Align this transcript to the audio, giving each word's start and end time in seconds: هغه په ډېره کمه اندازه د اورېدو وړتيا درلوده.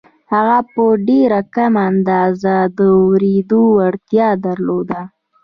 هغه 0.33 0.57
په 0.73 0.83
ډېره 1.07 1.39
کمه 1.55 1.81
اندازه 1.91 2.55
د 2.77 2.79
اورېدو 2.97 3.61
وړتيا 3.77 4.29
درلوده. 4.45 5.01